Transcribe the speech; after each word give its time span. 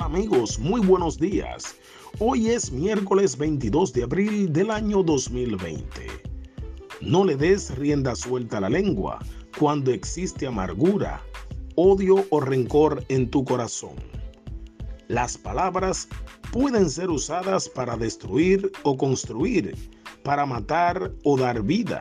amigos, 0.00 0.58
muy 0.58 0.80
buenos 0.80 1.18
días. 1.18 1.76
Hoy 2.18 2.48
es 2.48 2.72
miércoles 2.72 3.36
22 3.36 3.92
de 3.92 4.04
abril 4.04 4.52
del 4.52 4.70
año 4.70 5.02
2020. 5.02 5.84
No 7.02 7.24
le 7.24 7.36
des 7.36 7.76
rienda 7.76 8.14
suelta 8.14 8.58
a 8.58 8.62
la 8.62 8.70
lengua 8.70 9.18
cuando 9.58 9.90
existe 9.92 10.46
amargura, 10.46 11.22
odio 11.74 12.24
o 12.30 12.40
rencor 12.40 13.04
en 13.08 13.30
tu 13.30 13.44
corazón. 13.44 13.96
Las 15.08 15.36
palabras 15.36 16.08
pueden 16.52 16.88
ser 16.88 17.10
usadas 17.10 17.68
para 17.68 17.96
destruir 17.96 18.72
o 18.84 18.96
construir, 18.96 19.76
para 20.22 20.46
matar 20.46 21.12
o 21.24 21.36
dar 21.36 21.62
vida, 21.62 22.00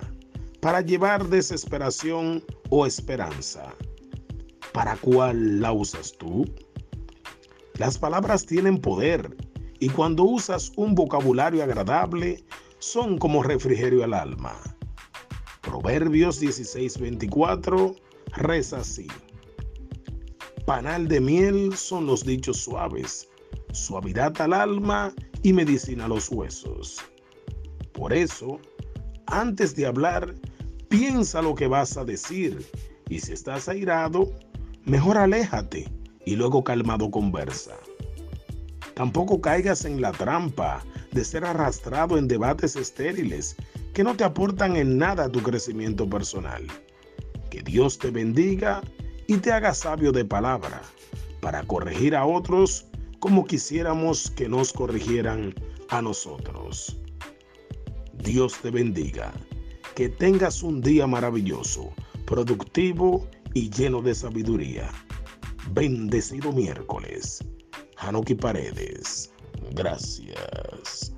para 0.61 0.81
llevar 0.81 1.27
desesperación 1.27 2.43
o 2.69 2.85
esperanza. 2.85 3.73
¿Para 4.71 4.95
cuál 4.97 5.59
la 5.59 5.73
usas 5.73 6.13
tú? 6.17 6.45
Las 7.77 7.97
palabras 7.97 8.45
tienen 8.45 8.79
poder 8.79 9.35
y 9.79 9.89
cuando 9.89 10.23
usas 10.23 10.71
un 10.75 10.93
vocabulario 10.93 11.63
agradable 11.63 12.43
son 12.79 13.17
como 13.17 13.41
refrigerio 13.41 14.03
al 14.03 14.13
alma. 14.13 14.53
Proverbios 15.61 16.41
16:24 16.41 17.95
reza 18.33 18.79
así. 18.79 19.07
Panal 20.65 21.07
de 21.07 21.19
miel 21.19 21.75
son 21.75 22.05
los 22.05 22.23
dichos 22.23 22.57
suaves, 22.57 23.27
suavidad 23.71 24.39
al 24.41 24.53
alma 24.53 25.13
y 25.41 25.53
medicina 25.53 26.05
a 26.05 26.09
los 26.09 26.29
huesos. 26.29 26.99
Por 27.93 28.13
eso, 28.13 28.59
antes 29.27 29.75
de 29.75 29.85
hablar, 29.87 30.35
piensa 30.89 31.41
lo 31.41 31.55
que 31.55 31.67
vas 31.67 31.97
a 31.97 32.05
decir 32.05 32.63
y 33.09 33.19
si 33.19 33.33
estás 33.33 33.67
airado, 33.67 34.31
mejor 34.85 35.17
aléjate 35.17 36.00
y 36.25 36.35
luego 36.35 36.63
calmado 36.63 37.09
conversa. 37.09 37.77
Tampoco 38.93 39.41
caigas 39.41 39.85
en 39.85 40.01
la 40.01 40.11
trampa 40.11 40.83
de 41.11 41.25
ser 41.25 41.45
arrastrado 41.45 42.17
en 42.17 42.27
debates 42.27 42.75
estériles 42.75 43.55
que 43.93 44.03
no 44.03 44.15
te 44.15 44.23
aportan 44.23 44.75
en 44.75 44.97
nada 44.97 45.25
a 45.25 45.31
tu 45.31 45.41
crecimiento 45.41 46.09
personal. 46.09 46.65
Que 47.49 47.61
Dios 47.61 47.97
te 47.97 48.11
bendiga 48.11 48.81
y 49.27 49.37
te 49.37 49.51
haga 49.51 49.73
sabio 49.73 50.11
de 50.11 50.25
palabra 50.25 50.81
para 51.41 51.63
corregir 51.63 52.15
a 52.15 52.25
otros 52.25 52.85
como 53.19 53.45
quisiéramos 53.45 54.31
que 54.31 54.47
nos 54.47 54.73
corrigieran 54.73 55.53
a 55.89 56.01
nosotros. 56.01 56.97
Dios 58.23 58.57
te 58.61 58.71
bendiga. 58.71 59.31
Que 59.95 60.09
tengas 60.09 60.63
un 60.63 60.81
día 60.81 61.05
maravilloso, 61.05 61.91
productivo 62.25 63.27
y 63.53 63.69
lleno 63.69 64.01
de 64.01 64.15
sabiduría. 64.15 64.89
Bendecido 65.73 66.51
miércoles. 66.51 67.39
Hanuki 67.97 68.35
Paredes. 68.35 69.31
Gracias. 69.71 71.13